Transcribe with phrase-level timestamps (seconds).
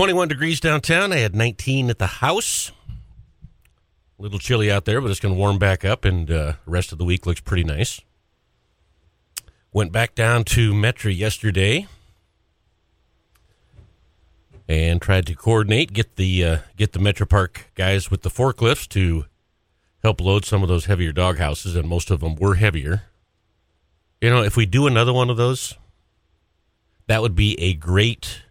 [0.00, 1.12] 21 degrees downtown.
[1.12, 2.72] I had 19 at the house.
[4.18, 6.70] A little chilly out there, but it's going to warm back up, and uh, the
[6.70, 8.00] rest of the week looks pretty nice.
[9.74, 11.86] Went back down to Metra yesterday
[14.70, 19.26] and tried to coordinate get the uh, get the MetraPark guys with the forklifts to
[20.02, 23.02] help load some of those heavier dog houses, and most of them were heavier.
[24.22, 25.76] You know, if we do another one of those,
[27.06, 28.44] that would be a great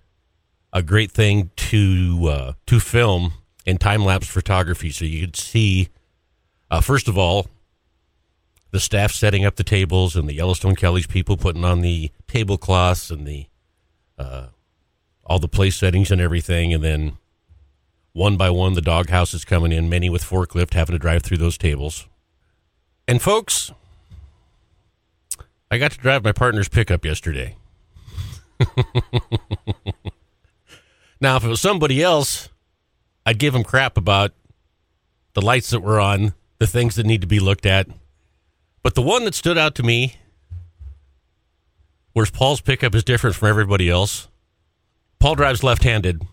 [0.72, 3.34] a great thing to uh, to film
[3.66, 5.90] in time lapse photography, so you could see
[6.70, 7.48] uh, first of all
[8.72, 13.10] the staff setting up the tables and the Yellowstone Kelly's people putting on the tablecloths
[13.10, 13.48] and the
[14.18, 14.48] uh,
[15.26, 17.18] all the place settings and everything, and then
[18.14, 21.38] one by one the dog houses coming in, many with forklift having to drive through
[21.38, 22.08] those tables.
[23.08, 23.72] And folks,
[25.72, 27.56] I got to drive my partner's pickup yesterday.
[31.22, 32.50] now, if it was somebody else,
[33.26, 34.32] I'd give him crap about
[35.34, 37.88] the lights that were on, the things that need to be looked at.
[38.82, 40.16] But the one that stood out to me,
[42.14, 44.28] whereas Paul's pickup is different from everybody else.
[45.20, 46.24] Paul drives left handed,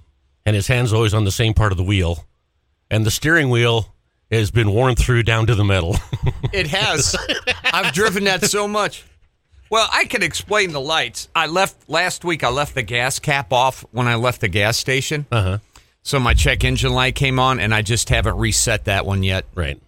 [0.44, 2.24] and his hand's always on the same part of the wheel.
[2.90, 3.92] And the steering wheel
[4.30, 5.96] has been worn through down to the metal.
[6.52, 7.14] It has.
[7.64, 9.04] I've driven that so much.
[9.70, 11.28] Well, I can explain the lights.
[11.34, 12.44] I left last week.
[12.44, 15.26] I left the gas cap off when I left the gas station.
[15.32, 15.58] uh huh.
[16.02, 19.44] So my check engine light came on, and I just haven't reset that one yet.
[19.56, 19.80] Right.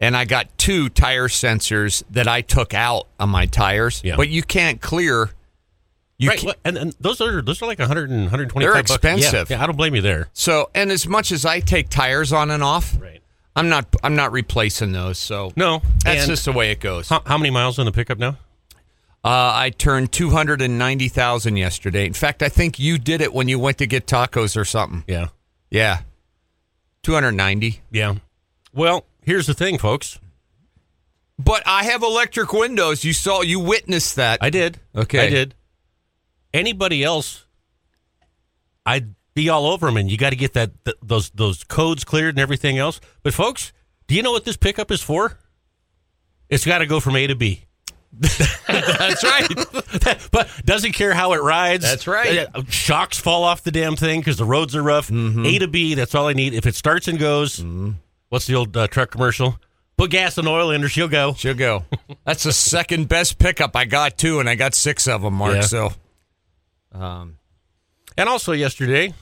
[0.00, 4.16] And I got two tire sensors that I took out on my tires, Yeah.
[4.16, 5.30] but you can't clear.
[6.18, 6.38] You right.
[6.38, 8.90] ca- well, And, and those are those are like 100 and 125 They're bucks.
[8.90, 9.50] Yeah, expensive.
[9.50, 10.28] Yeah, I don't blame you there.
[10.34, 13.22] so, and as much as I take tires on and off, Right.
[13.56, 13.86] I'm not.
[14.02, 15.18] I'm not replacing those.
[15.18, 15.80] So No.
[16.04, 17.08] that's and just the way it goes.
[17.08, 18.36] how, how many miles on the pickup now?
[19.24, 22.06] Uh, I turned two hundred and ninety thousand yesterday.
[22.06, 25.04] In fact, I think you did it when you went to get tacos or something.
[25.06, 25.28] Yeah.
[25.70, 26.00] Yeah,
[27.02, 27.80] two hundred ninety.
[27.90, 28.16] Yeah.
[28.74, 30.18] Well, here's the thing, folks.
[31.38, 33.04] But I have electric windows.
[33.04, 33.40] You saw.
[33.40, 34.40] You witnessed that.
[34.42, 34.78] I did.
[34.94, 35.26] Okay.
[35.26, 35.54] I did.
[36.52, 37.46] Anybody else,
[38.84, 42.04] I'd be all over them, and you got to get that th- those those codes
[42.04, 43.00] cleared and everything else.
[43.22, 43.72] But folks,
[44.08, 45.38] do you know what this pickup is for?
[46.50, 47.64] It's got to go from A to B.
[48.12, 49.48] That's right.
[50.30, 51.82] but doesn't care how it rides.
[51.84, 52.46] That's right.
[52.68, 55.08] Shocks fall off the damn thing because the roads are rough.
[55.08, 55.46] Mm-hmm.
[55.46, 56.54] A to B, that's all I need.
[56.54, 57.64] If it starts and goes,
[58.28, 59.58] what's the old uh, truck commercial?
[59.96, 61.34] Put gas and oil in her, she'll go.
[61.34, 61.84] She'll go.
[62.24, 65.54] That's the second best pickup I got too, and I got six of them, Mark.
[65.56, 65.60] Yeah.
[65.60, 65.92] So,
[66.92, 67.36] um,
[68.16, 69.12] And also yesterday,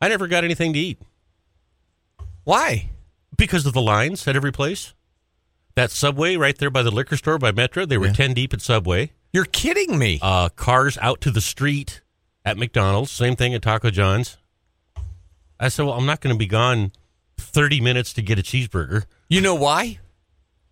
[0.00, 0.98] I never got anything to eat
[2.44, 2.90] why?
[3.36, 4.94] because of the lines at every place.
[5.78, 8.60] That Subway right there by the liquor store by Metra, they were 10 deep at
[8.60, 9.12] Subway.
[9.32, 10.18] You're kidding me.
[10.20, 12.00] Uh, cars out to the street
[12.44, 13.12] at McDonald's.
[13.12, 14.38] Same thing at Taco John's.
[15.60, 16.90] I said, well, I'm not going to be gone
[17.36, 20.00] 30 minutes to get a cheeseburger You know why?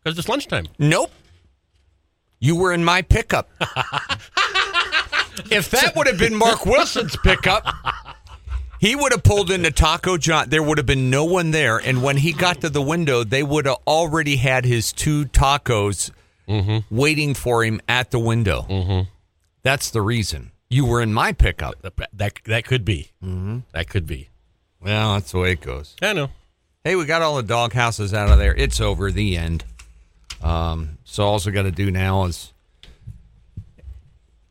[0.03, 0.67] because it's lunchtime.
[0.77, 1.12] Nope.
[2.41, 3.49] You were in my pickup.
[5.53, 7.65] if that would have been Mark Wilson's pickup,
[8.81, 10.48] he would have pulled into Taco John.
[10.48, 11.78] There would have been no one there.
[11.78, 16.10] And when he got to the window, they would have already had his two tacos
[16.91, 18.66] waiting for him at the window.
[18.69, 19.09] Mm-hmm.
[19.62, 20.53] That's the reason.
[20.69, 21.81] You were in my pickup.
[21.82, 23.10] That, that, that could be.
[23.22, 23.59] Mm-hmm.
[23.72, 24.28] That could be.
[24.81, 25.97] Well, that's the way it goes.
[26.03, 26.28] I know.
[26.84, 28.54] Hey, we got all the dog houses out of there.
[28.54, 29.10] It's over.
[29.10, 29.64] The end.
[30.43, 32.53] Um, so all we got to do now is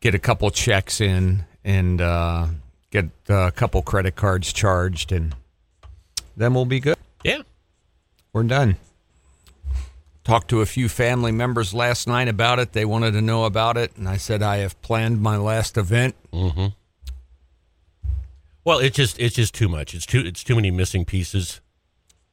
[0.00, 2.46] get a couple checks in and uh,
[2.90, 5.34] get a couple credit cards charged, and
[6.36, 6.96] then we'll be good.
[7.24, 7.42] Yeah.
[8.32, 8.76] We're done.
[10.24, 12.72] Talked to a few family members last night about it.
[12.72, 16.16] They wanted to know about it, and I said I have planned my last event.
[18.64, 19.94] Well, it's just it's just too much.
[19.94, 21.60] It's too it's too many missing pieces.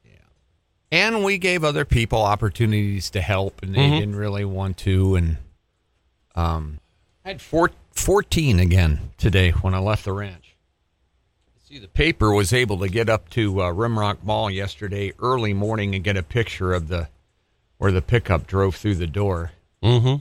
[0.04, 0.10] Yeah.
[0.90, 5.14] And we gave other people opportunities to help, and they didn't really want to.
[5.14, 5.36] And
[6.34, 6.80] um,
[7.24, 10.43] I had four, 14 again today when I left the ranch.
[11.66, 15.94] See, the paper was able to get up to uh, Rimrock Mall yesterday early morning
[15.94, 17.08] and get a picture of the
[17.78, 19.52] where the pickup drove through the door.
[19.82, 20.16] Mm-hmm.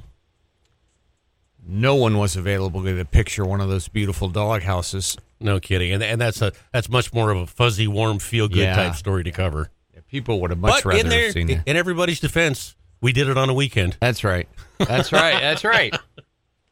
[1.66, 5.18] No one was available to get a picture of one of those beautiful dog houses.
[5.40, 5.92] No kidding.
[5.92, 8.76] And and that's a that's much more of a fuzzy, warm, feel good Yeah.
[8.76, 9.70] type story to cover.
[10.10, 11.62] People would have much but rather in have seen it.
[11.66, 13.98] in everybody's defense, we did it on a weekend.
[14.00, 14.48] That's right.
[14.78, 15.42] That's right.
[15.42, 15.98] That's right.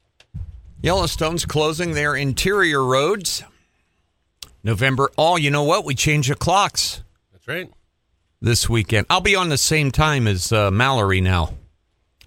[0.84, 3.44] Yellowstone's closing their interior roads.
[4.64, 5.10] November.
[5.18, 5.86] Oh, you know what?
[5.86, 7.72] We change the clocks That's right.
[8.42, 9.08] this weekend.
[9.10, 11.54] I'll be on the same time as uh, Mallory now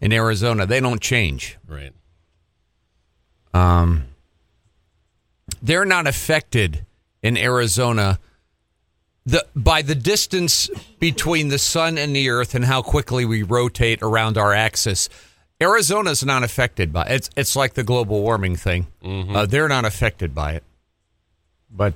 [0.01, 0.67] in Arizona.
[0.67, 1.59] They don't change.
[1.67, 1.93] Right.
[3.53, 4.05] Um,
[5.63, 6.85] they're not affected
[7.23, 8.19] in Arizona,
[9.25, 14.03] the by the distance between the sun and the earth and how quickly we rotate
[14.03, 15.09] around our axis,
[15.61, 17.13] Arizona's not affected by it.
[17.13, 18.89] It's it's like the global warming thing.
[19.03, 20.65] Uh, they're not affected by it,
[21.71, 21.95] but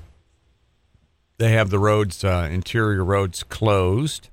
[1.39, 4.29] they have the roads, uh, interior roads, closed.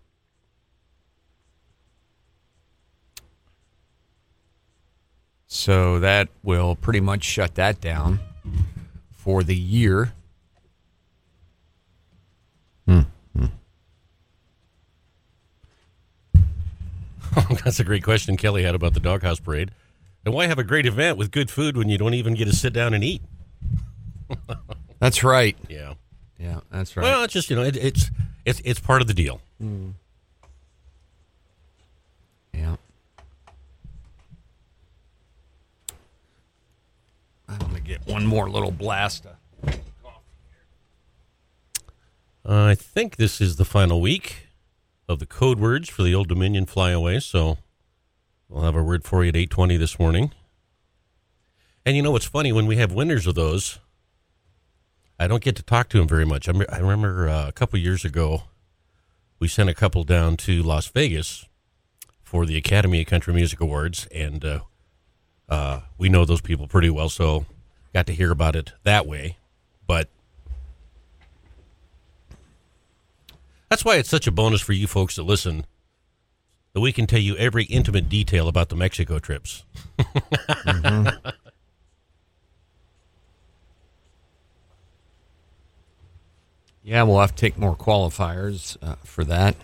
[5.48, 8.20] So that will pretty much shut that down
[9.12, 10.14] for the year.
[17.64, 19.72] That's a great question Kelly had about the doghouse parade.
[20.26, 22.56] And why have a great event with good food when you don't even get to
[22.56, 23.22] sit down and eat?
[25.00, 25.56] That's right.
[25.68, 25.96] Yeah.
[26.40, 27.04] Yeah, that's right.
[27.04, 28.12] Well, it's just you know it, it's
[28.46, 29.40] it's it's part of the deal.
[32.54, 32.76] yeah.
[37.48, 39.26] I'm gonna get one more little blast.
[39.26, 39.36] of-
[42.48, 44.48] Uh, I think this is the final week
[45.10, 47.20] of the code words for the Old Dominion flyaway.
[47.20, 47.58] So
[48.50, 50.32] we'll have a word for you at eight twenty this morning.
[51.86, 53.80] And you know what's funny when we have winners of those,
[55.20, 56.50] I don't get to talk to him very much.
[56.50, 58.44] I, me- I remember uh, a couple years ago,
[59.40, 61.46] we sent a couple down to Las Vegas
[62.24, 64.60] for the Academy of Country Music Awards, and uh,
[65.48, 67.46] uh, we know those people pretty well, so
[67.94, 69.38] got to hear about it that way.
[69.88, 70.10] But
[73.70, 75.66] that's why it's such a bonus for you folks that listen
[76.74, 79.64] that we can tell you every intimate detail about the Mexico trips.
[86.86, 89.56] Yeah, we'll have to take more qualifiers uh, for that.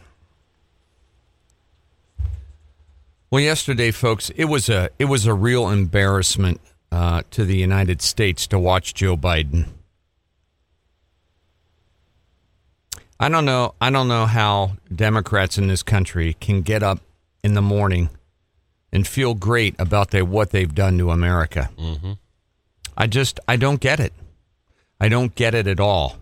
[3.30, 6.60] Well, yesterday, folks, it was a it was a real embarrassment
[6.92, 9.68] uh, to the United States to watch Joe Biden.
[13.20, 13.76] I don't know.
[13.80, 17.02] I don't know how Democrats in this country can get up
[17.44, 18.10] in the morning
[18.92, 21.70] and feel great about they, what they've done to America.
[22.98, 24.14] I just I don't get it.
[25.00, 26.18] I don't get it at all.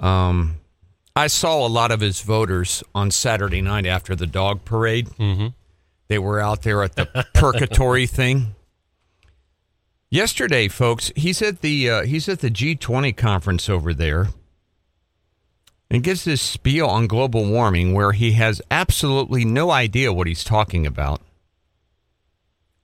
[0.00, 0.56] Um,
[1.14, 5.08] I saw a lot of his voters on Saturday night after the dog parade.
[5.10, 5.48] Mm-hmm.
[6.08, 8.54] They were out there at the purgatory thing.
[10.10, 14.30] Yesterday, folks, he's at the uh, he's at the G20 conference over there,
[15.88, 20.42] and gives this spiel on global warming where he has absolutely no idea what he's
[20.42, 21.20] talking about.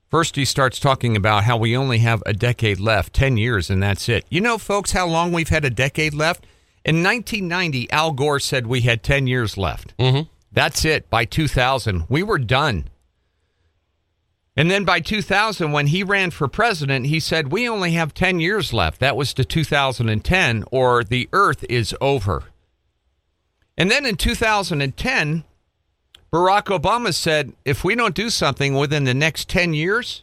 [0.08, 3.82] First, he starts talking about how we only have a decade left, 10 years, and
[3.82, 4.24] that's it.
[4.30, 6.46] You know, folks, how long we've had a decade left?
[6.86, 9.96] In 1990, Al Gore said we had 10 years left.
[9.98, 10.30] Mm-hmm.
[10.52, 11.10] That's it.
[11.10, 12.84] By 2000, we were done.
[14.56, 18.38] And then by 2000, when he ran for president, he said, We only have 10
[18.38, 19.00] years left.
[19.00, 22.44] That was to 2010, or the earth is over.
[23.76, 25.42] And then in 2010,
[26.32, 30.22] Barack Obama said, If we don't do something within the next 10 years,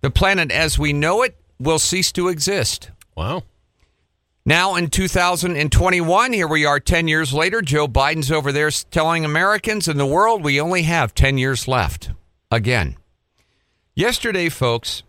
[0.00, 2.90] the planet as we know it will cease to exist.
[3.14, 3.42] Wow.
[4.46, 7.62] Now in 2021, here we are 10 years later.
[7.62, 12.10] Joe Biden's over there telling Americans and the world we only have 10 years left.
[12.50, 12.96] Again.
[13.94, 15.02] Yesterday, folks,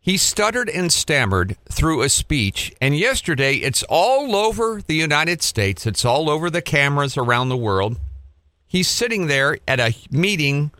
[0.00, 2.74] he stuttered and stammered through a speech.
[2.80, 7.56] And yesterday, it's all over the United States, it's all over the cameras around the
[7.56, 7.96] world.
[8.66, 10.72] He's sitting there at a meeting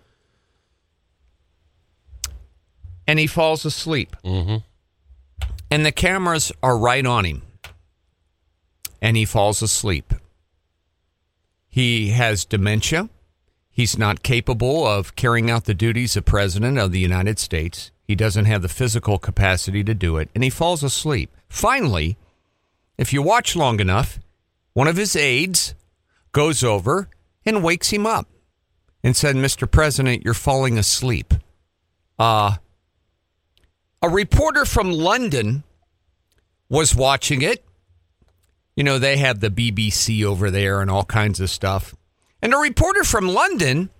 [3.06, 4.16] and he falls asleep.
[4.24, 4.56] Mm-hmm.
[5.70, 7.42] And the cameras are right on him
[9.00, 10.14] and he falls asleep.
[11.68, 13.08] He has dementia.
[13.70, 17.92] He's not capable of carrying out the duties of President of the United States.
[18.02, 21.30] He doesn't have the physical capacity to do it, and he falls asleep.
[21.48, 22.18] Finally,
[22.98, 24.18] if you watch long enough,
[24.72, 25.74] one of his aides
[26.32, 27.08] goes over
[27.46, 28.28] and wakes him up
[29.02, 29.70] and said, Mr.
[29.70, 31.34] President, you're falling asleep.
[32.18, 32.56] Uh,
[34.02, 35.62] a reporter from London
[36.68, 37.64] was watching it
[38.80, 41.94] you know, they have the BBC over there and all kinds of stuff.
[42.40, 43.90] And a reporter from London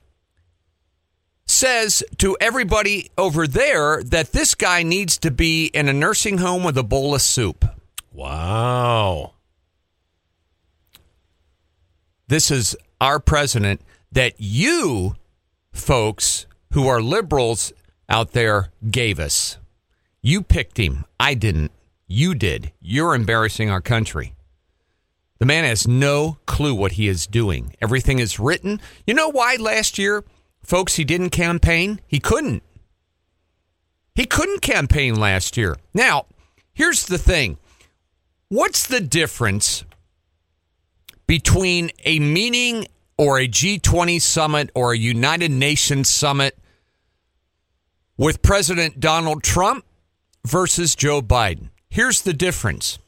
[1.45, 6.65] says to everybody over there that this guy needs to be in a nursing home
[6.65, 7.67] with a bowl of soup.
[8.11, 9.35] Wow.
[12.29, 15.15] This is our president that you
[15.73, 17.75] folks who are liberals
[18.09, 19.59] out there gave us.
[20.23, 21.05] You picked him.
[21.21, 21.71] I didn't.
[22.07, 22.73] You did.
[22.81, 24.33] You're embarrassing our country.
[25.41, 27.75] The man has no clue what he is doing.
[27.81, 28.79] Everything is written.
[29.07, 30.23] You know why last year,
[30.63, 32.01] folks, he didn't campaign?
[32.07, 32.63] He couldn't.
[34.15, 35.77] He couldn't campaign last year.
[35.95, 36.27] Now,
[36.75, 37.57] here's the thing
[38.49, 39.85] What's the difference
[41.27, 46.59] between a meeting or a G20 summit or a United Nations summit
[48.19, 49.87] with President Donald Trump
[50.47, 51.71] versus Joe Biden?
[51.89, 52.99] Here's the difference.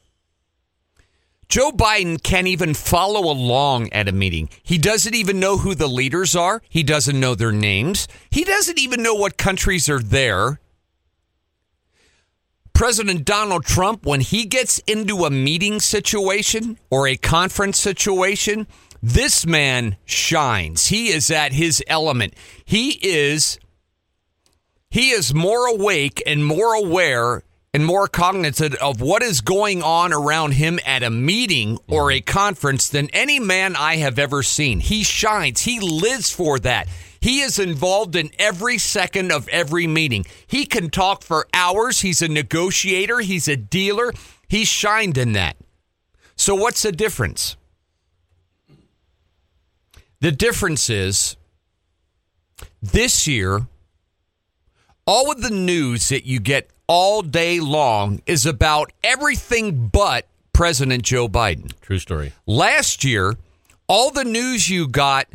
[1.49, 4.49] Joe Biden can't even follow along at a meeting.
[4.63, 6.61] He doesn't even know who the leaders are.
[6.69, 8.07] He doesn't know their names.
[8.29, 10.59] He doesn't even know what countries are there.
[12.73, 18.67] President Donald Trump, when he gets into a meeting situation or a conference situation,
[19.01, 20.87] this man shines.
[20.87, 22.33] He is at his element.
[22.65, 23.59] He is
[24.89, 30.13] he is more awake and more aware and more cognizant of what is going on
[30.13, 34.79] around him at a meeting or a conference than any man I have ever seen.
[34.79, 35.61] He shines.
[35.61, 36.87] He lives for that.
[37.19, 40.25] He is involved in every second of every meeting.
[40.45, 42.01] He can talk for hours.
[42.01, 44.13] He's a negotiator, he's a dealer.
[44.47, 45.57] He shined in that.
[46.35, 47.55] So, what's the difference?
[50.19, 51.37] The difference is
[52.81, 53.67] this year,
[55.07, 61.03] all of the news that you get all day long is about everything but President
[61.03, 61.71] Joe Biden.
[61.81, 62.33] True story.
[62.45, 63.35] Last year,
[63.87, 65.27] all the news you got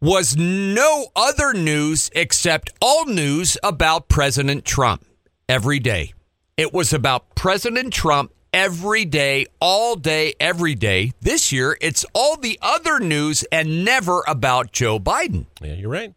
[0.00, 5.04] was no other news except all news about President Trump
[5.48, 6.12] every day.
[6.56, 11.12] It was about President Trump every day, all day, every day.
[11.20, 15.46] This year, it's all the other news and never about Joe Biden.
[15.60, 16.14] Yeah, you're right.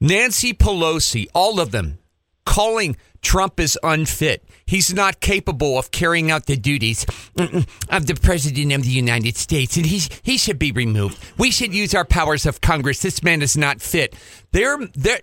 [0.00, 1.99] Nancy Pelosi, all of them
[2.44, 4.44] calling Trump is unfit.
[4.64, 7.04] He's not capable of carrying out the duties
[7.36, 11.18] of the President of the United States, and he, he should be removed.
[11.36, 13.02] We should use our powers of Congress.
[13.02, 14.16] This man is not fit.
[14.52, 14.78] They're,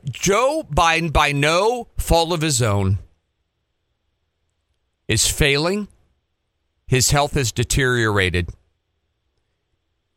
[0.09, 2.99] Joe Biden, by no fault of his own,
[5.07, 5.87] is failing.
[6.87, 8.49] His health has deteriorated.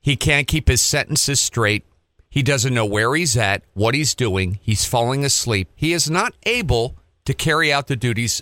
[0.01, 1.85] He can't keep his sentences straight.
[2.31, 4.61] He doesn't know where he's at, what he's doing.
[4.63, 5.69] He's falling asleep.
[5.75, 8.41] He is not able to carry out the duties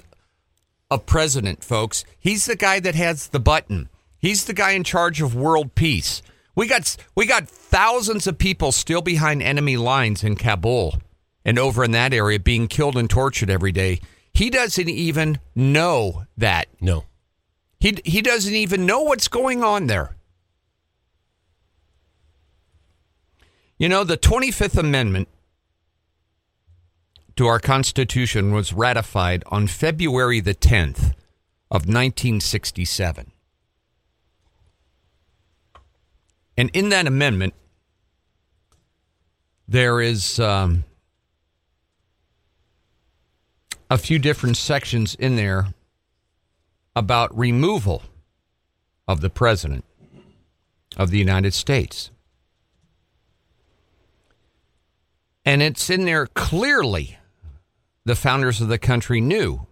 [0.90, 2.04] of president, folks.
[2.20, 3.88] He's the guy that has the button.
[4.18, 6.20] He's the guy in charge of world peace.
[6.54, 10.96] We got we got thousands of people still behind enemy lines in Kabul
[11.44, 14.00] and over in that area being killed and tortured every day.
[14.34, 16.68] He doesn't even know that.
[16.80, 17.04] No.
[17.80, 20.16] He he doesn't even know what's going on there.
[23.78, 25.28] You know, the 25th Amendment
[27.36, 31.12] to our Constitution was ratified on February the 10th
[31.70, 33.30] of 1967.
[36.56, 37.54] And in that amendment,
[39.68, 40.82] there is um,
[43.88, 45.68] a few different sections in there
[46.96, 48.02] about removal
[49.06, 49.84] of the president
[50.96, 52.10] of the United States.
[55.48, 57.16] And it's in there clearly
[58.04, 59.66] the founders of the country knew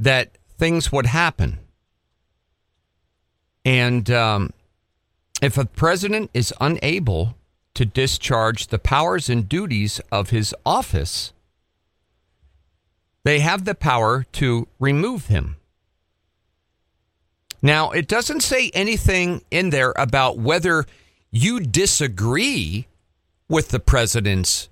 [0.00, 1.60] that things would happen.
[3.64, 4.52] And um,
[5.40, 7.36] if a president is unable
[7.74, 11.32] to discharge the powers and duties of his office,
[13.22, 15.54] they have the power to remove him.
[17.62, 20.84] Now, it doesn't say anything in there about whether
[21.30, 22.88] you disagree
[23.48, 24.68] with the president's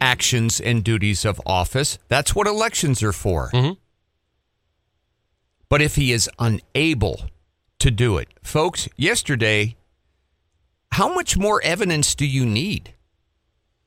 [0.00, 1.98] actions and duties of office.
[2.08, 3.50] That's what elections are for.
[3.52, 3.74] Mm-hmm.
[5.68, 7.24] But if he is unable
[7.78, 9.76] to do it, folks, yesterday,
[10.92, 12.92] how much more evidence do you need?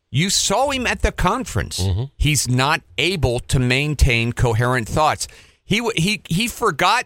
[0.10, 1.80] You saw him at the conference.
[1.80, 2.06] Mm-hmm.
[2.18, 5.28] He's not able to maintain coherent thoughts.
[5.64, 7.06] He he he forgot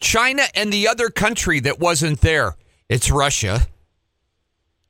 [0.00, 2.54] China and the other country that wasn't there.
[2.88, 3.66] It's Russia.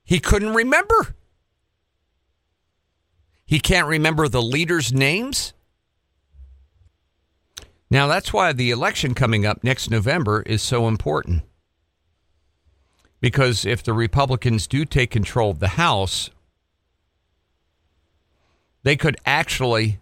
[0.04, 1.14] He couldn't remember.
[3.46, 5.52] He can't remember the leaders' names.
[7.90, 11.42] Now, that's why the election coming up next November is so important.
[13.20, 16.30] Because if the Republicans do take control of the House,
[18.82, 20.00] they could actually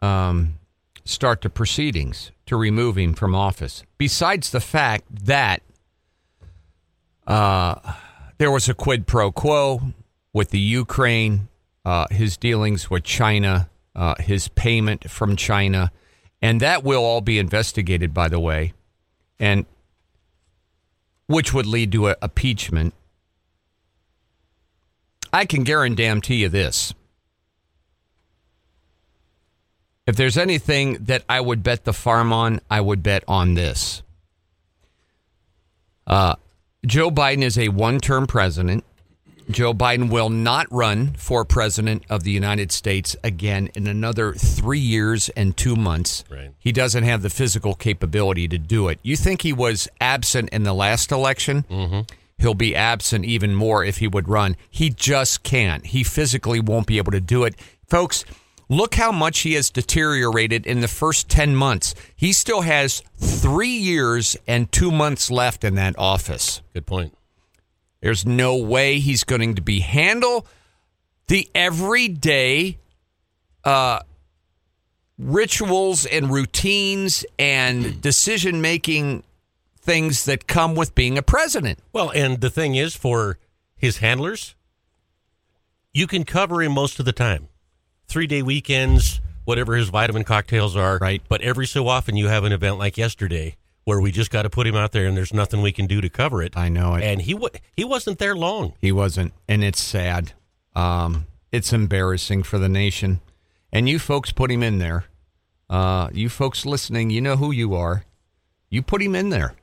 [0.00, 0.58] um,
[1.04, 3.84] start the proceedings to remove him from office.
[3.98, 5.62] Besides the fact that
[7.26, 7.94] uh,
[8.40, 9.92] there was a quid pro quo
[10.32, 11.48] with the Ukraine
[11.84, 15.92] uh, his dealings with China, uh, his payment from China,
[16.40, 18.72] and that will all be investigated, by the way,
[19.38, 19.66] and
[21.26, 22.94] which would lead to a impeachment.
[25.34, 26.94] I can guarantee you this.
[30.06, 34.02] If there's anything that I would bet the farm on, I would bet on this.
[36.06, 36.36] Uh,
[36.86, 38.84] Joe Biden is a one term president.
[39.50, 44.78] Joe Biden will not run for president of the United States again in another three
[44.78, 46.24] years and two months.
[46.30, 46.52] Right.
[46.58, 49.00] He doesn't have the physical capability to do it.
[49.02, 51.64] You think he was absent in the last election?
[51.68, 52.00] Mm-hmm.
[52.38, 54.56] He'll be absent even more if he would run.
[54.70, 55.84] He just can't.
[55.84, 57.54] He physically won't be able to do it.
[57.88, 58.24] Folks,
[58.70, 61.94] look how much he has deteriorated in the first 10 months.
[62.16, 66.62] He still has three years and two months left in that office.
[66.72, 67.14] Good point.
[68.00, 70.46] There's no way he's going to be handle
[71.26, 72.78] the everyday
[73.64, 74.00] uh,
[75.18, 79.24] rituals and routines and decision making
[79.80, 81.78] things that come with being a president.
[81.92, 83.38] Well, and the thing is, for
[83.76, 84.54] his handlers,
[85.92, 87.49] you can cover him most of the time.
[88.10, 90.98] Three day weekends, whatever his vitamin cocktails are.
[90.98, 91.22] Right.
[91.28, 94.50] But every so often, you have an event like yesterday where we just got to
[94.50, 96.56] put him out there, and there's nothing we can do to cover it.
[96.56, 97.04] I know it.
[97.04, 98.74] And he w- he wasn't there long.
[98.80, 100.32] He wasn't, and it's sad.
[100.74, 103.20] Um, it's embarrassing for the nation.
[103.72, 105.04] And you folks put him in there.
[105.68, 108.04] Uh, you folks listening, you know who you are.
[108.70, 109.54] You put him in there.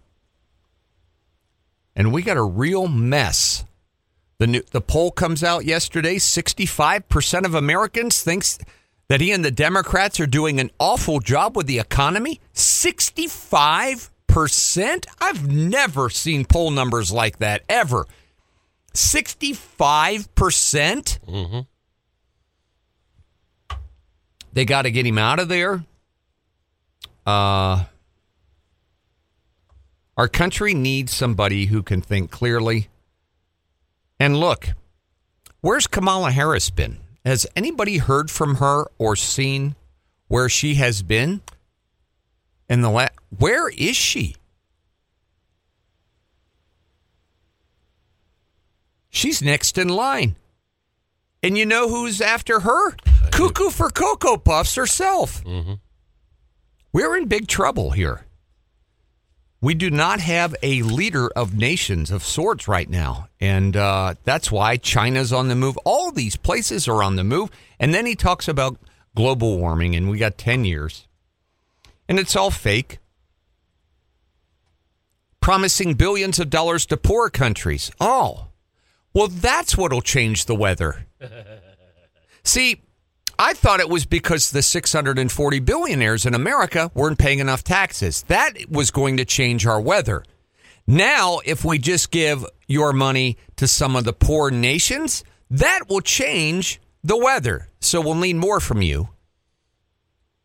[1.97, 3.65] And we got a real mess.
[4.39, 6.17] The new, the poll comes out yesterday.
[6.17, 8.59] 65% of Americans thinks
[9.07, 12.39] that he and the Democrats are doing an awful job with the economy.
[12.53, 15.05] 65%?
[15.19, 18.05] I've never seen poll numbers like that ever.
[18.93, 20.27] 65%?
[20.27, 21.59] Mm-hmm.
[24.53, 25.83] They got to get him out of there.
[27.25, 27.85] Uh,
[30.15, 32.87] our country needs somebody who can think clearly.
[34.19, 34.69] And look,
[35.61, 36.97] where's Kamala Harris been?
[37.25, 39.75] Has anybody heard from her or seen
[40.27, 41.41] where she has been?
[42.69, 43.07] In the la-
[43.37, 44.35] where is she?
[49.09, 50.35] She's next in line.
[51.41, 52.91] And you know who's after her?
[53.31, 55.43] Cuckoo for Cocoa Puffs herself.
[55.43, 55.73] Mm-hmm.
[56.93, 58.26] We're in big trouble here.
[59.59, 63.27] We do not have a leader of nations of sorts right now.
[63.39, 65.77] And uh, that's why China's on the move.
[65.83, 67.49] All these places are on the move.
[67.79, 68.77] And then he talks about
[69.15, 71.07] global warming, and we got 10 years.
[72.07, 72.99] And it's all fake.
[75.41, 77.89] Promising billions of dollars to poor countries.
[77.99, 78.47] Oh,
[79.13, 81.07] well, that's what'll change the weather.
[82.43, 82.83] See,
[83.39, 88.23] I thought it was because the 640 billionaires in America weren't paying enough taxes.
[88.23, 90.23] That was going to change our weather.
[90.87, 96.01] Now, if we just give your money to some of the poor nations, that will
[96.01, 97.69] change the weather.
[97.79, 99.09] So we'll need more from you.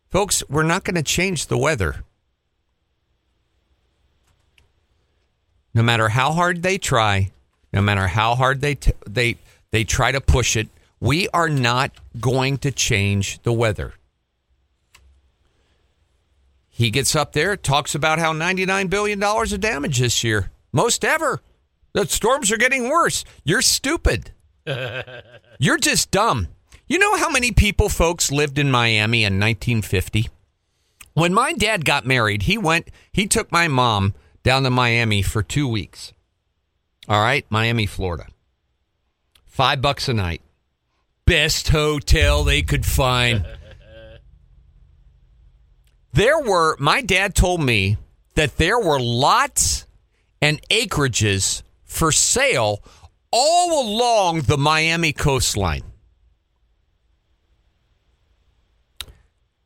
[0.09, 2.03] Folks, we're not going to change the weather.
[5.73, 7.31] No matter how hard they try,
[7.71, 9.37] no matter how hard they t- they
[9.71, 10.67] they try to push it,
[11.03, 13.93] we are not going to change the weather.
[16.69, 20.49] He gets up there, talks about how $99 billion of damage this year.
[20.71, 21.41] Most ever.
[21.91, 23.25] The storms are getting worse.
[23.43, 24.31] You're stupid.
[25.59, 26.47] You're just dumb.
[26.87, 30.29] You know how many people, folks, lived in Miami in 1950?
[31.15, 35.43] When my dad got married, he went, he took my mom down to Miami for
[35.43, 36.13] two weeks.
[37.09, 38.27] All right, Miami, Florida.
[39.45, 40.41] Five bucks a night.
[41.25, 43.45] Best hotel they could find.
[46.13, 47.97] there were, my dad told me
[48.35, 49.85] that there were lots
[50.41, 52.83] and acreages for sale
[53.31, 55.83] all along the Miami coastline.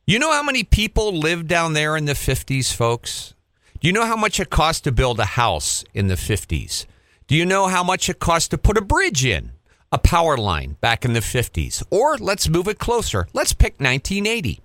[0.05, 3.33] You know how many people lived down there in the 50s, folks?
[3.81, 6.85] Do you know how much it cost to build a house in the 50s?
[7.27, 9.51] Do you know how much it cost to put a bridge in,
[9.91, 11.83] a power line back in the 50s?
[11.89, 13.27] Or let's move it closer.
[13.33, 14.61] Let's pick 1980.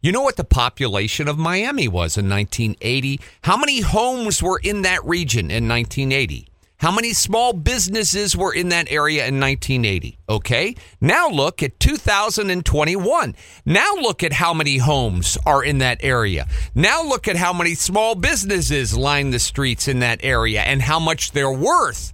[0.00, 3.20] You know what the population of Miami was in 1980?
[3.42, 6.48] How many homes were in that region in 1980?
[6.78, 10.18] How many small businesses were in that area in 1980?
[10.28, 10.74] Okay.
[11.00, 13.34] Now look at 2021.
[13.64, 16.46] Now look at how many homes are in that area.
[16.74, 20.98] Now look at how many small businesses line the streets in that area and how
[20.98, 22.12] much they're worth.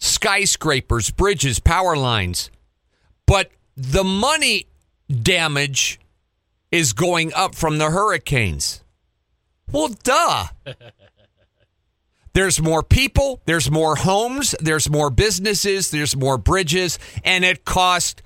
[0.00, 2.50] Skyscrapers, bridges, power lines.
[3.26, 4.66] But the money
[5.08, 6.00] damage
[6.72, 8.82] is going up from the hurricanes.
[9.70, 10.46] Well, duh.
[12.32, 18.22] There's more people, there's more homes, there's more businesses, there's more bridges, and it cost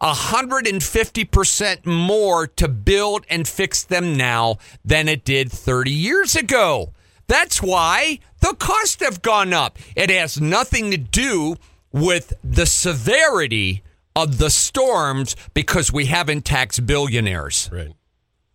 [0.00, 6.93] 150% more to build and fix them now than it did 30 years ago.
[7.26, 9.78] That's why the costs have gone up.
[9.96, 11.56] It has nothing to do
[11.92, 13.82] with the severity
[14.16, 17.70] of the storms because we haven't taxed billionaires.
[17.72, 17.92] Right.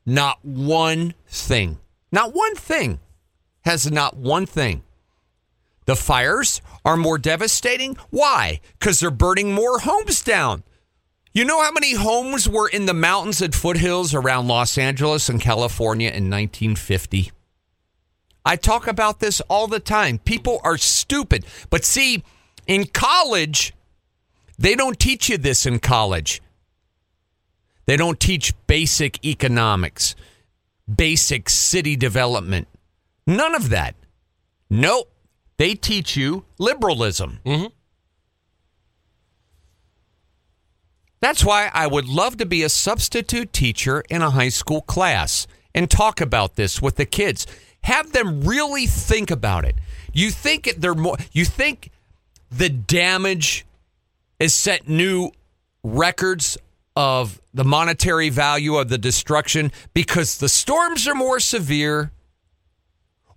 [0.06, 1.80] Not one thing.
[2.12, 3.00] Not one thing.
[3.62, 4.84] Has not one thing.
[5.86, 7.98] The fires are more devastating.
[8.10, 8.62] Why?
[8.78, 10.64] Because they're burning more homes down.
[11.34, 15.40] You know how many homes were in the mountains and foothills around Los Angeles and
[15.40, 17.32] California in 1950?
[18.46, 20.20] I talk about this all the time.
[20.20, 21.46] People are stupid.
[21.70, 22.24] But see,
[22.68, 23.74] in college,
[24.58, 26.42] they don't teach you this in college.
[27.86, 30.16] They don't teach basic economics,
[30.94, 32.68] basic city development.
[33.26, 33.96] None of that.
[34.70, 35.12] Nope.
[35.58, 37.40] They teach you liberalism.
[37.46, 37.68] Mm-hmm.
[41.20, 45.48] That's why I would love to be a substitute teacher in a high school class
[45.76, 47.46] and talk about this with the kids.
[47.84, 49.76] Have them really think about it.
[50.14, 51.92] You think they're more you think
[52.52, 53.66] the damage
[54.40, 55.32] is set new
[55.84, 56.58] records
[56.96, 62.12] of the monetary value of the destruction because the storms are more severe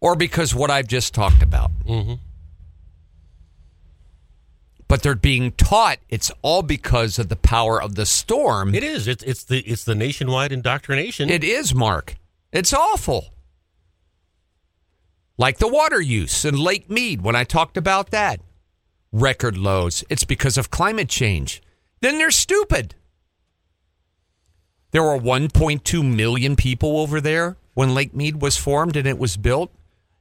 [0.01, 1.71] or because what I've just talked about.
[1.87, 2.15] Mm-hmm.
[4.89, 8.75] But they're being taught it's all because of the power of the storm.
[8.75, 9.09] It is.
[9.09, 11.31] It's it's the it's the nationwide indoctrination.
[11.31, 12.17] It is, Mark.
[12.53, 13.32] It's awful.
[15.43, 18.39] Like the water use in Lake Mead when I talked about that.
[19.11, 20.05] Record lows.
[20.09, 21.61] It's because of climate change.
[22.01, 22.95] Then they're stupid.
[24.93, 29.37] There were 1.2 million people over there when Lake Mead was formed and it was
[29.37, 29.73] built.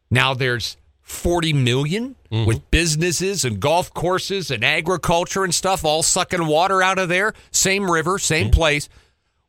[0.09, 2.47] Now there's 40 million mm-hmm.
[2.47, 7.33] with businesses and golf courses and agriculture and stuff all sucking water out of there.
[7.51, 8.59] Same river, same mm-hmm.
[8.59, 8.89] place.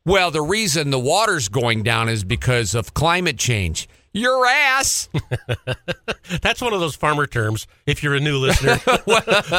[0.05, 3.89] Well, the reason the water's going down is because of climate change.
[4.13, 5.09] Your ass.
[6.41, 7.65] That's one of those farmer terms.
[7.87, 8.79] If you're a new listener,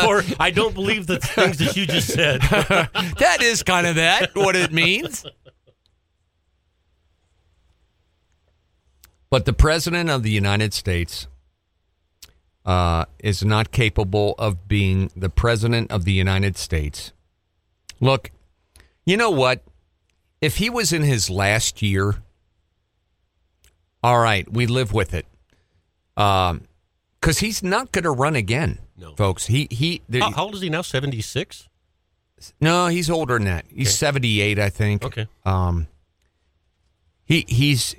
[0.07, 2.41] or I don't believe the things that you just said.
[2.41, 5.27] that is kind of that, what it means.
[9.29, 11.27] But the President of the United States
[12.65, 17.13] uh, is not capable of being the President of the United States.
[18.01, 18.31] Look,
[19.05, 19.65] you know what?
[20.41, 22.23] If he was in his last year,
[24.05, 25.27] all right, we live with it.
[26.17, 26.63] Um,
[27.21, 29.15] because he's not going to run again, No.
[29.17, 29.47] folks.
[29.47, 30.03] He he.
[30.13, 30.83] How, how old is he now?
[30.83, 31.69] Seventy six.
[32.61, 33.65] no, he's older than that.
[33.69, 33.95] He's Okay.
[33.97, 35.03] seventy eight, I think.
[35.05, 35.27] Okay.
[35.47, 35.87] Um,
[37.25, 37.97] he he's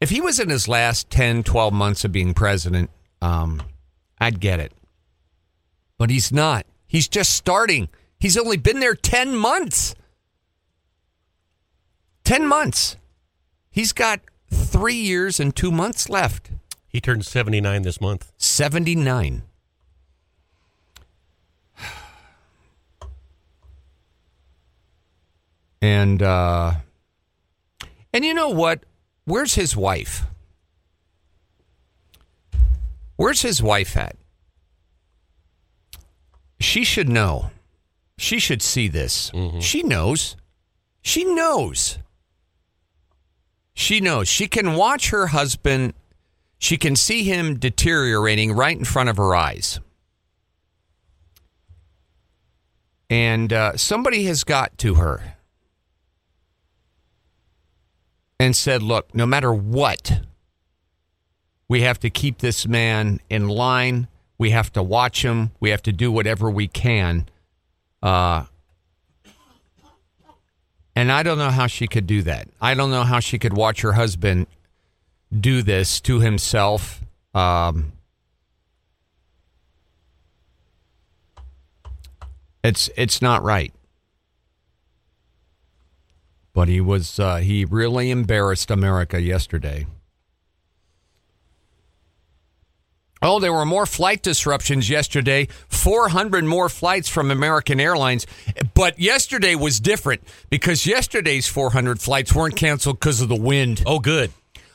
[0.00, 2.88] if he was in his last 10, 12 months of being president,
[3.20, 3.62] um,
[4.18, 4.72] I'd get it.
[5.98, 6.64] But he's not.
[6.86, 7.90] He's just starting.
[8.18, 9.94] He's only been there 10 months.
[12.24, 12.96] 10 months.
[13.70, 14.20] He's got
[14.70, 16.50] three years and two months left.
[16.88, 18.32] He turned seventy nine this month.
[18.36, 19.42] 79.
[25.82, 26.72] And uh
[28.12, 28.84] and you know what?
[29.24, 30.24] Where's his wife?
[33.16, 34.16] Where's his wife at?
[36.58, 37.50] She should know.
[38.18, 39.30] She should see this.
[39.60, 40.36] She knows.
[41.02, 41.98] She knows.
[43.80, 44.28] She knows.
[44.28, 45.94] She can watch her husband
[46.60, 49.80] she can see him deteriorating right in front of her eyes.
[53.08, 55.36] And uh, somebody has got to her
[58.38, 60.20] and said, Look, no matter what,
[61.66, 64.08] we have to keep this man in line.
[64.36, 65.52] We have to watch him.
[65.60, 67.26] We have to do whatever we can.
[68.02, 68.44] Uh,
[71.00, 72.46] and I don't know how she could do that.
[72.60, 74.46] I don't know how she could watch her husband
[75.32, 77.02] do this to himself.
[77.34, 77.92] Um,
[82.62, 83.72] it's it's not right.
[86.52, 89.86] But he was uh, he really embarrassed America yesterday.
[93.22, 95.46] Oh, there were more flight disruptions yesterday.
[95.68, 98.26] 400 more flights from American Airlines.
[98.74, 103.82] But yesterday was different because yesterday's 400 flights weren't canceled because of the wind.
[103.86, 104.30] Oh, good.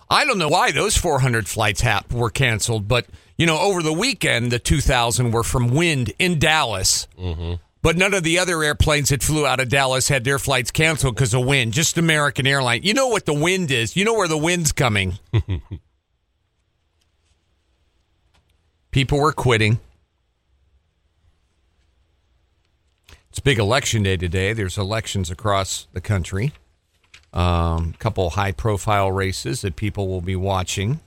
[0.10, 3.91] I don't know why those 400 flights hap- were canceled, but you know, over the
[3.93, 7.08] weekend, the 2,000 were from wind in Dallas.
[7.19, 7.55] Mm-hmm.
[7.81, 11.15] But none of the other airplanes that flew out of Dallas had their flights canceled
[11.15, 11.73] because of wind.
[11.73, 12.84] Just American Airlines.
[12.86, 13.95] You know what the wind is.
[13.95, 15.19] You know where the wind's coming.
[18.95, 19.81] People were quitting.
[23.29, 24.53] It's big election day today.
[24.53, 26.53] There's elections across the country.
[27.34, 31.01] A um, couple high profile races that people will be watching,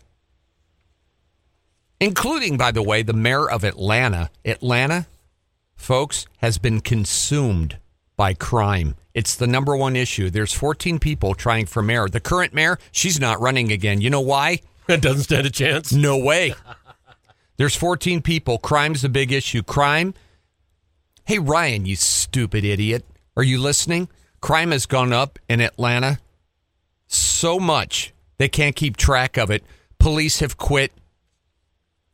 [1.98, 4.28] including, by the way, the mayor of Atlanta.
[4.44, 5.06] Atlanta,
[5.74, 7.78] folks, has been consumed
[8.18, 8.96] by crime.
[9.14, 10.28] It's the number one issue.
[10.28, 12.06] There's 14 people trying for mayor.
[12.06, 14.02] The current mayor, she's not running again.
[14.02, 14.60] You know why?
[14.88, 15.90] It doesn't stand a chance.
[15.90, 16.54] No way.
[17.58, 18.58] There's 14 people.
[18.58, 19.62] Crime's a big issue.
[19.62, 20.14] Crime.
[21.26, 23.04] Hey, Ryan, you stupid idiot.
[23.36, 24.08] Are you listening?
[24.40, 26.20] Crime has gone up in Atlanta
[27.08, 29.64] so much they can't keep track of it.
[29.98, 30.92] Police have quit.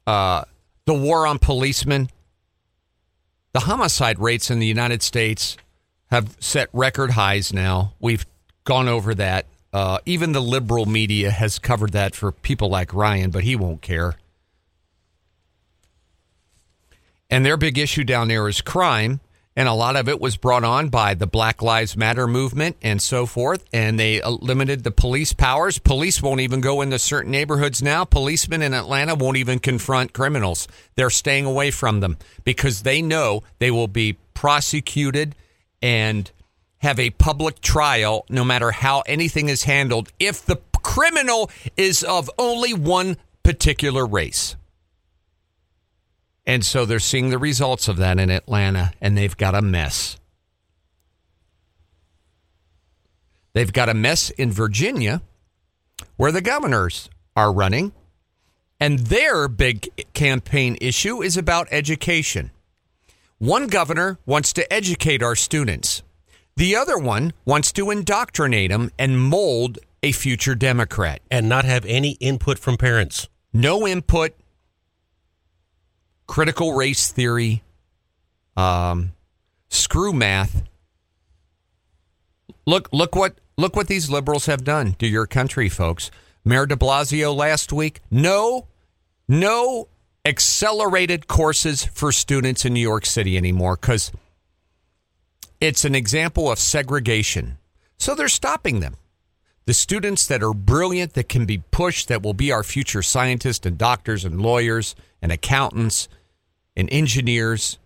[0.06, 0.44] Uh,
[0.86, 2.08] the war on policemen.
[3.52, 5.56] The homicide rates in the United States
[6.10, 7.92] have set record highs now.
[8.00, 8.26] We've
[8.64, 9.46] gone over that.
[9.72, 13.82] Uh, even the liberal media has covered that for people like Ryan, but he won't
[13.82, 14.16] care.
[17.34, 19.18] And their big issue down there is crime.
[19.56, 23.02] And a lot of it was brought on by the Black Lives Matter movement and
[23.02, 23.64] so forth.
[23.72, 25.80] And they limited the police powers.
[25.80, 28.04] Police won't even go into certain neighborhoods now.
[28.04, 30.68] Policemen in Atlanta won't even confront criminals.
[30.94, 35.34] They're staying away from them because they know they will be prosecuted
[35.82, 36.30] and
[36.78, 42.30] have a public trial no matter how anything is handled if the criminal is of
[42.38, 44.54] only one particular race.
[46.46, 50.18] And so they're seeing the results of that in Atlanta, and they've got a mess.
[53.54, 55.22] They've got a mess in Virginia
[56.16, 57.92] where the governors are running,
[58.80, 62.50] and their big campaign issue is about education.
[63.38, 66.02] One governor wants to educate our students.
[66.56, 71.20] The other one wants to indoctrinate them and mold a future Democrat.
[71.30, 73.28] And not have any input from parents.
[73.52, 74.34] No input,
[76.26, 77.62] critical race theory,
[78.56, 79.12] um,
[79.68, 80.62] screw math.
[82.66, 86.10] Look, look what look what these liberals have done to your country, folks.
[86.44, 88.66] Mayor De Blasio last week, no,
[89.28, 89.88] no
[90.24, 94.12] accelerated courses for students in New York City anymore because
[95.60, 97.58] it's an example of segregation.
[97.96, 98.96] So they're stopping them.
[99.66, 103.64] The students that are brilliant, that can be pushed, that will be our future scientists
[103.64, 106.06] and doctors and lawyers and accountants
[106.76, 107.78] and engineers.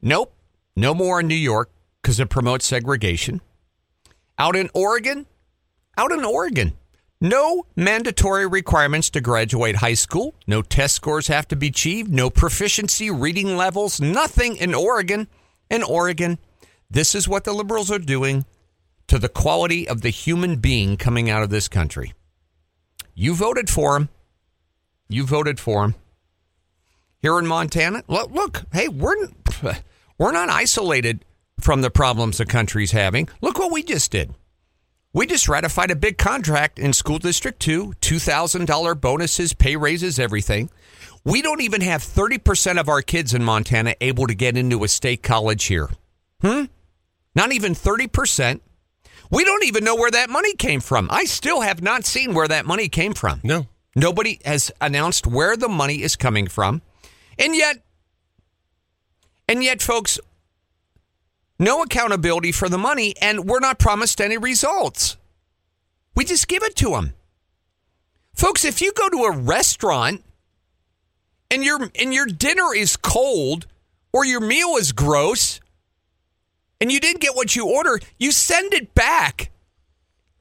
[0.00, 0.32] Nope,
[0.76, 3.40] no more in New York because it promotes segregation.
[4.38, 5.26] Out in Oregon,
[5.96, 6.74] out in Oregon,
[7.20, 10.36] no mandatory requirements to graduate high school.
[10.46, 12.12] No test scores have to be achieved.
[12.12, 14.00] No proficiency reading levels.
[14.00, 15.26] Nothing in Oregon.
[15.68, 16.38] In Oregon,
[16.88, 18.44] this is what the liberals are doing
[19.08, 22.14] to the quality of the human being coming out of this country.
[23.16, 24.10] You voted for him.
[25.08, 25.94] You voted for him.
[27.20, 29.14] Here in Montana, look, look hey, we're
[30.18, 31.24] we're not isolated
[31.60, 33.28] from the problems the country's having.
[33.40, 34.34] Look what we just did.
[35.12, 40.70] We just ratified a big contract in School District 2, $2,000 bonuses, pay raises, everything.
[41.24, 44.88] We don't even have 30% of our kids in Montana able to get into a
[44.88, 45.88] state college here.
[46.42, 46.64] Hmm?
[47.34, 48.60] Not even 30%.
[49.30, 51.08] We don't even know where that money came from.
[51.10, 53.40] I still have not seen where that money came from.
[53.42, 53.66] No.
[53.98, 56.82] Nobody has announced where the money is coming from.
[57.36, 57.82] And yet,
[59.48, 60.20] and yet, folks,
[61.58, 65.16] no accountability for the money, and we're not promised any results.
[66.14, 67.14] We just give it to them.
[68.34, 70.22] Folks, if you go to a restaurant
[71.50, 73.66] and your and your dinner is cold
[74.12, 75.58] or your meal is gross
[76.80, 79.50] and you didn't get what you ordered, you send it back.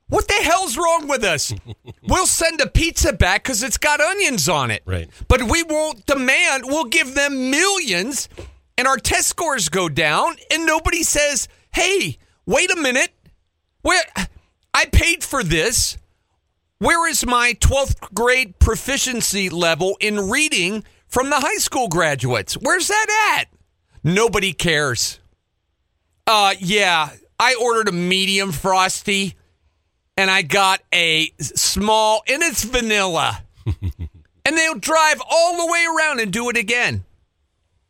[0.10, 1.54] What the hell's wrong with us?
[2.08, 4.82] we'll send a pizza back because it's got onions on it.
[4.86, 5.10] Right.
[5.28, 8.30] But we won't demand, we'll give them millions
[8.78, 13.12] and our test scores go down and nobody says, "Hey, wait a minute.
[13.82, 14.04] Where
[14.74, 15.98] I paid for this.
[16.80, 22.54] Where is my 12th grade proficiency level in reading from the high school graduates?
[22.54, 23.48] Where's that at?"
[24.04, 25.20] Nobody cares.
[26.28, 29.36] Uh yeah, I ordered a medium frosty
[30.18, 33.44] and I got a small and it's vanilla.
[33.66, 37.06] and they'll drive all the way around and do it again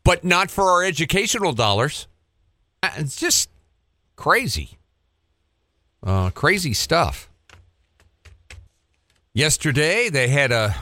[0.08, 2.06] but not for our educational dollars.
[2.82, 3.50] Uh, it's just
[4.16, 4.78] crazy.
[6.02, 7.28] Uh, crazy stuff.
[9.34, 10.74] Yesterday, they had a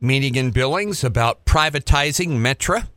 [0.00, 2.88] meeting in Billings about privatizing Metra.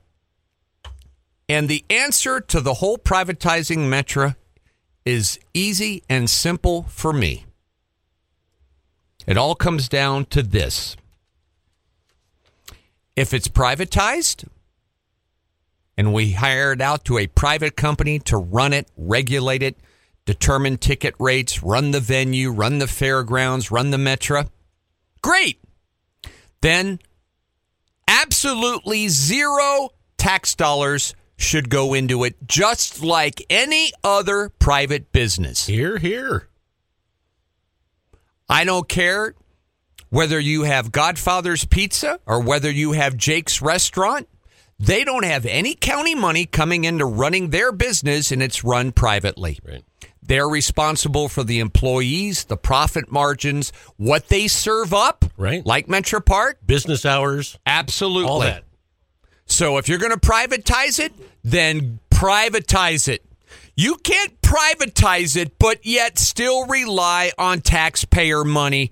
[1.47, 4.36] And the answer to the whole privatizing Metra
[5.05, 7.45] is easy and simple for me.
[9.28, 10.96] It all comes down to this
[13.18, 14.48] if it's privatized,
[15.98, 19.76] and we hire it out to a private company to run it, regulate it,
[20.26, 24.48] determine ticket rates, run the venue, run the fairgrounds, run the Metra.
[25.22, 25.60] Great.
[26.62, 27.00] Then
[28.08, 35.66] absolutely zero tax dollars should go into it, just like any other private business.
[35.66, 36.48] Here, here.
[38.49, 39.36] I don't care
[40.10, 44.27] whether you have Godfather's Pizza or whether you have Jake's Restaurant.
[44.79, 49.60] They don't have any county money coming into running their business and it's run privately.
[49.65, 49.83] Right.
[50.21, 55.25] They're responsible for the employees, the profit margins, what they serve up.
[55.38, 55.65] Right.
[55.65, 56.55] Like MetraPark.
[56.65, 58.29] Business hours, Absolutely.
[58.29, 58.65] all that.
[59.45, 63.23] So if you're going to privatize it, then privatize it.
[63.80, 68.92] You can't privatize it, but yet still rely on taxpayer money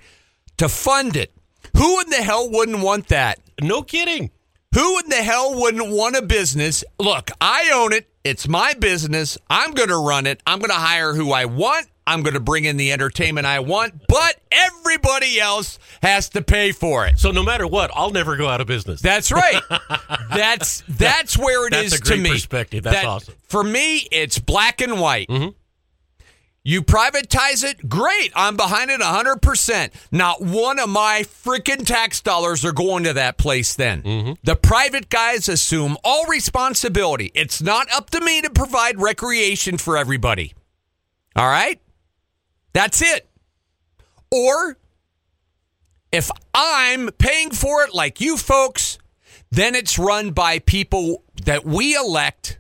[0.58, 1.34] to fund it.
[1.76, 3.40] Who in the hell wouldn't want that?
[3.60, 4.30] No kidding.
[4.76, 6.84] Who in the hell wouldn't want a business?
[7.00, 8.08] Look, I own it.
[8.24, 9.40] It's my business.
[9.50, 10.44] I'm going to run it.
[10.46, 11.88] I'm going to hire who I want.
[12.08, 16.72] I'm going to bring in the entertainment I want, but everybody else has to pay
[16.72, 17.18] for it.
[17.18, 19.02] So no matter what, I'll never go out of business.
[19.02, 19.60] That's right.
[20.36, 22.30] that's that's where it is That's a to me.
[22.32, 22.84] perspective.
[22.84, 23.34] That's That- awesome.
[23.48, 25.28] For me, it's black and white.
[25.30, 25.50] Mm-hmm.
[26.68, 28.32] You privatize it, great.
[28.36, 29.92] I'm behind it 100%.
[30.12, 34.02] Not one of my freaking tax dollars are going to that place then.
[34.02, 34.32] Mm-hmm.
[34.44, 37.32] The private guys assume all responsibility.
[37.36, 40.54] It's not up to me to provide recreation for everybody.
[41.36, 41.80] All right?
[42.76, 43.30] That's it.
[44.30, 44.76] Or
[46.12, 48.98] if I'm paying for it like you folks,
[49.50, 52.60] then it's run by people that we elect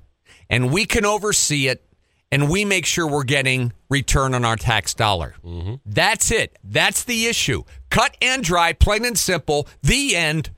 [0.49, 1.85] and we can oversee it
[2.31, 5.35] and we make sure we're getting return on our tax dollar.
[5.43, 5.75] Mm-hmm.
[5.85, 6.57] That's it.
[6.63, 7.63] That's the issue.
[7.89, 9.67] Cut and dry, plain and simple.
[9.83, 10.49] The end.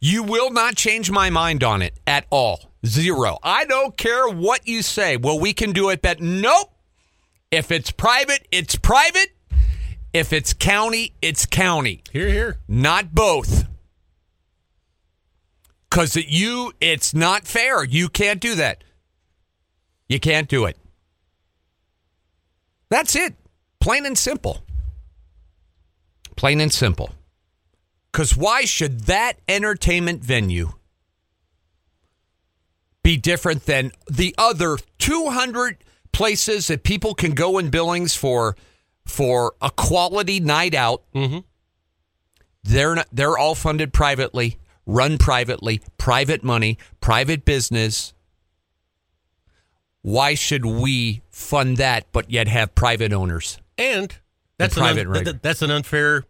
[0.00, 2.70] You will not change my mind on it at all.
[2.86, 3.36] Zero.
[3.42, 5.18] I don't care what you say.
[5.18, 6.72] Well, we can do it, but nope.
[7.50, 9.30] If it's private, it's private.
[10.12, 12.02] If it's county, it's county.
[12.10, 12.58] Here, here.
[12.66, 13.64] not both.
[15.88, 17.84] Because it, you it's not fair.
[17.84, 18.82] You can't do that.
[20.08, 20.76] You can't do it.
[22.88, 23.34] That's it.
[23.80, 24.62] Plain and simple.
[26.36, 27.10] Plain and simple.
[28.12, 30.72] Because why should that entertainment venue
[33.02, 35.78] be different than the other 200
[36.16, 38.56] places that people can go in billings for
[39.04, 41.38] for a quality night out mm-hmm.
[42.64, 48.14] they're not, they're all funded privately, run privately, private money, private business.
[50.02, 53.58] Why should we fund that but yet have private owners?
[53.76, 54.16] And
[54.58, 55.42] that's And an private un- rate.
[55.42, 56.24] that's an unfair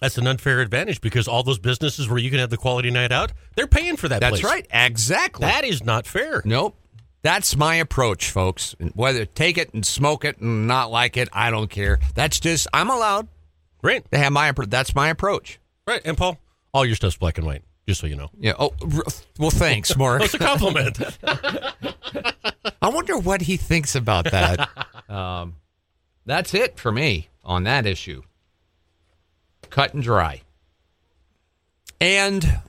[0.00, 3.12] that's an unfair advantage because all those businesses where you can have the quality night
[3.12, 4.44] out, they're paying for that That's place.
[4.44, 4.66] right.
[4.72, 5.46] Exactly.
[5.46, 6.42] That is not fair.
[6.44, 6.76] nope.
[7.24, 8.76] That's my approach, folks.
[8.92, 11.98] Whether take it and smoke it and not like it, I don't care.
[12.14, 13.28] That's just I'm allowed
[13.82, 14.04] Right.
[14.12, 15.58] to have my that's my approach.
[15.86, 16.02] Right.
[16.04, 16.38] And Paul,
[16.74, 18.28] all your stuff's black and white, just so you know.
[18.38, 18.52] Yeah.
[18.58, 18.74] Oh,
[19.38, 20.20] well, thanks, Mark.
[20.20, 20.98] That's a compliment.
[22.82, 24.68] I wonder what he thinks about that.
[25.08, 25.56] um,
[26.26, 28.20] that's it for me on that issue.
[29.70, 30.42] Cut and dry.
[32.02, 32.60] And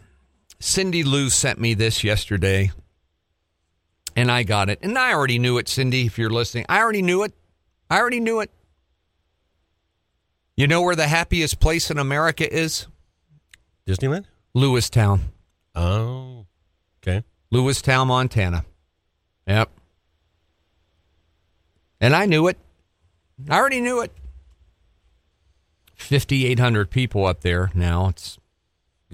[0.62, 2.72] Cindy Lou sent me this yesterday,
[4.16, 4.80] and I got it.
[4.82, 6.66] And I already knew it, Cindy, if you're listening.
[6.70, 7.34] I already knew it.
[7.90, 8.52] I already knew it.
[10.56, 12.88] You know where the happiest place in America is?
[13.86, 14.26] Disneyland?
[14.56, 15.20] Lewistown.
[15.76, 16.46] Oh.
[17.04, 17.24] Okay.
[17.54, 18.66] Lewistown, Montana.
[19.48, 19.70] Yep.
[22.00, 22.58] And I knew it.
[23.50, 24.12] I already knew it.
[25.96, 28.08] 5,800 people up there now.
[28.08, 28.38] It's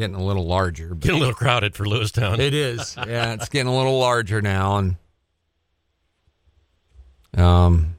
[0.01, 0.95] getting a little larger.
[0.95, 2.39] Getting a little crowded for Lewistown.
[2.39, 2.95] it is.
[2.97, 4.77] Yeah, it's getting a little larger now.
[4.77, 4.95] And
[7.37, 7.97] um,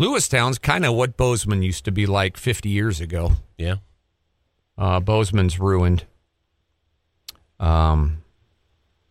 [0.00, 3.32] Lewistown's kind of what Bozeman used to be like 50 years ago.
[3.56, 3.76] yeah.
[4.76, 6.04] Uh, Bozeman's ruined.
[7.58, 8.22] Um,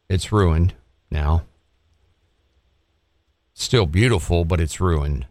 [0.10, 0.74] it's ruined
[1.12, 1.44] now.
[3.54, 5.26] Still beautiful, but it's ruined.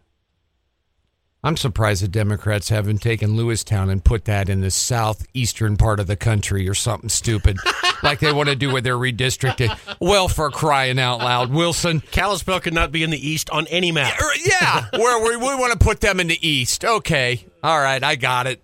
[1.46, 6.08] I'm surprised the Democrats haven't taken Lewistown and put that in the southeastern part of
[6.08, 7.56] the country or something stupid,
[8.02, 9.78] like they want to do with their redistricting.
[10.00, 12.00] Well, for crying out loud, Wilson.
[12.00, 14.20] Kalispell could not be in the east on any map.
[14.20, 16.84] Er, Yeah, where we, we want to put them in the east.
[16.84, 17.46] Okay.
[17.62, 18.60] All right, I got it.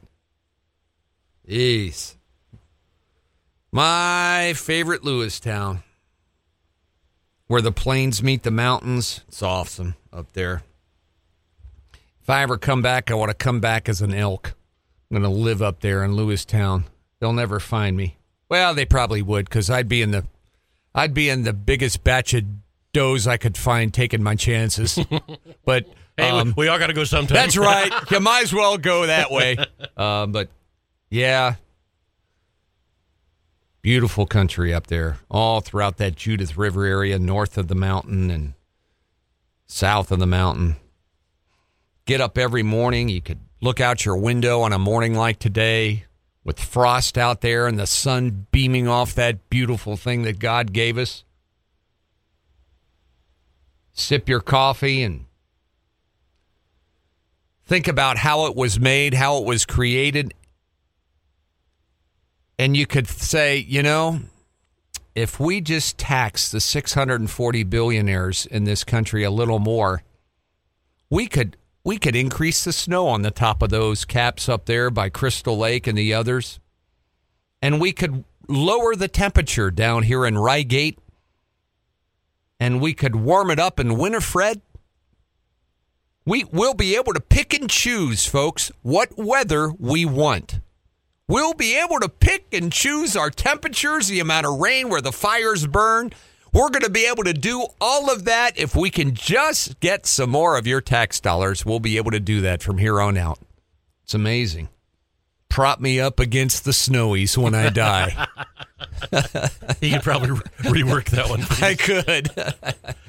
[1.49, 2.17] Jeez.
[3.71, 5.85] My favorite Lewistown.
[7.47, 9.21] Where the plains meet the mountains.
[9.29, 10.65] It's awesome up there.
[12.23, 14.55] If I ever come back, I want to come back as an elk.
[15.11, 16.85] I'm going to live up there in Lewistown.
[17.21, 18.17] They'll never find me.
[18.49, 20.25] Well, they probably would because I'd be in the
[20.95, 22.45] I'd be in the biggest batch of
[22.93, 24.99] does I could find taking my chances.
[25.65, 25.87] but
[26.19, 27.35] Hey, we- um, we, all got to go sometime.
[27.35, 27.91] that's right.
[28.11, 29.57] You might as well go that way.
[29.97, 30.49] Um, but
[31.11, 31.57] yeah,
[33.83, 38.55] beautiful country up there, all throughout that Judith River area, north of the mountain and
[39.67, 40.77] south of the mountain.
[42.13, 43.09] Get up every morning.
[43.09, 46.05] You could look out your window on a morning like today
[46.45, 50.99] with frost out there and the sun beaming off that beautiful thing that God gave
[50.99, 51.25] us.
[53.95, 55.25] Sip your coffee and
[57.65, 60.35] think about how it was made, how it was created.
[62.59, 64.21] And you could say, you know,
[65.15, 70.03] if we just tax the 640 billionaires in this country a little more,
[71.09, 74.91] we could we could increase the snow on the top of those caps up there
[74.91, 76.61] by Crystal Lake and the others.
[77.61, 80.99] And we could lower the temperature down here in Reigate.
[82.61, 84.61] And we could warm it up in Winifred.
[86.25, 90.61] We will be able to pick and choose, folks, what weather we want.
[91.27, 95.13] We'll be able to pick and choose our temperatures, the amount of rain where the
[95.13, 96.13] fires burn.
[96.53, 100.05] We're going to be able to do all of that if we can just get
[100.05, 101.65] some more of your tax dollars.
[101.65, 103.39] We'll be able to do that from here on out.
[104.05, 104.69] It's amazing.
[105.49, 108.27] Prop me up against the snowies when I die.
[109.81, 111.43] You could probably re- rework that one.
[111.61, 112.31] I could.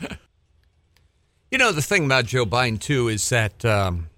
[1.51, 4.09] you know, the thing about Joe Biden, too, is that um,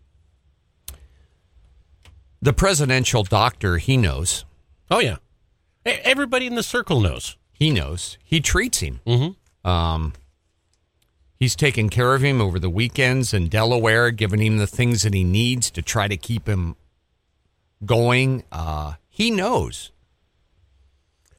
[2.42, 4.46] the presidential doctor, he knows.
[4.90, 5.18] Oh yeah,
[5.86, 7.38] everybody in the circle knows.
[7.56, 8.18] He knows.
[8.24, 9.00] He treats him.
[9.08, 9.68] Mm-hmm.
[9.68, 10.14] Um,
[11.40, 15.14] he's taking care of him over the weekends in Delaware, giving him the things that
[15.14, 16.76] he needs to try to keep him
[17.86, 18.44] going.
[18.52, 19.92] Uh, he knows.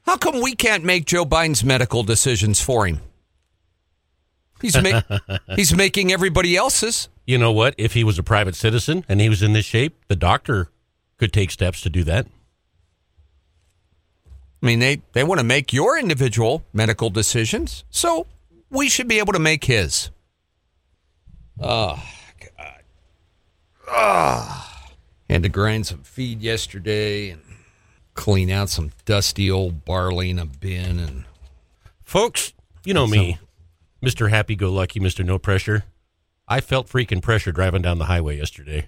[0.07, 3.01] How come we can't make Joe Biden's medical decisions for him?
[4.59, 5.01] He's ma-
[5.55, 7.09] he's making everybody else's.
[7.25, 7.75] You know what?
[7.77, 10.69] If he was a private citizen and he was in this shape, the doctor
[11.17, 12.25] could take steps to do that.
[14.61, 18.25] I mean, they, they want to make your individual medical decisions, so
[18.69, 20.09] we should be able to make his.
[21.59, 22.03] Oh,
[22.57, 22.81] God.
[23.89, 24.93] Ah.
[25.29, 27.41] Had to grind some feed yesterday and
[28.13, 30.99] clean out some dusty old barley in a bin.
[30.99, 31.25] And
[32.03, 32.53] Folks,
[32.83, 33.37] you know me,
[34.03, 34.29] Mr.
[34.29, 35.23] Happy Go Lucky, Mr.
[35.25, 35.83] No Pressure.
[36.47, 38.87] I felt freaking pressure driving down the highway yesterday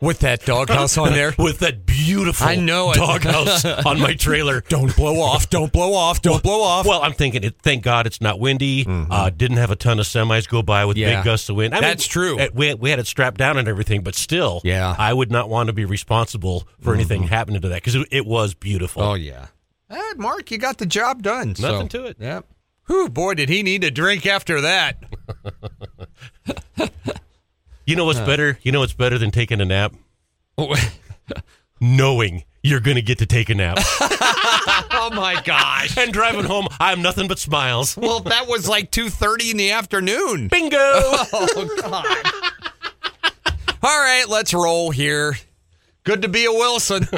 [0.00, 1.34] with that doghouse on there.
[1.38, 2.94] with that beautiful I know it.
[2.96, 4.60] doghouse on my trailer.
[4.68, 5.50] Don't blow off.
[5.50, 6.22] Don't blow off.
[6.22, 6.86] Don't blow off.
[6.86, 8.84] Well, I'm thinking, it, thank God it's not windy.
[8.88, 11.08] Uh, didn't have a ton of semis go by with Mm-hmm.
[11.08, 11.16] Yeah.
[11.20, 11.74] big gusts of wind.
[11.74, 12.38] I That's true.
[12.38, 14.92] uh, We, we had it strapped down and everything, but still, Yeah.
[14.92, 15.00] Mm-hmm.
[15.02, 18.26] I would not want to be responsible for anything happening to that because it, it
[18.26, 19.02] was beautiful.
[19.02, 19.46] Oh yeah.
[19.90, 21.54] Eh, Mark, you got the job done.
[21.54, 22.16] so- Nothing to it.
[22.20, 22.44] Yep.
[22.86, 25.02] Whew, boy, did he need a drink after that.
[27.88, 28.58] You know what's better?
[28.62, 29.94] You know what's better than taking a nap?
[31.80, 35.96] Knowing you're going to get to take a nap oh my gosh.
[35.96, 36.68] and driving home.
[36.78, 37.96] I'm nothing but smiles.
[37.96, 40.48] Well, that was like 2:30 in the afternoon.
[40.48, 40.76] Bingo!
[41.32, 42.04] Oh god.
[43.82, 45.36] All right, let's roll here.
[46.04, 47.08] Good to be a Wilson.